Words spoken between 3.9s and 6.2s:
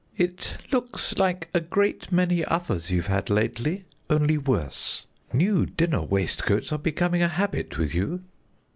only worse. New dinner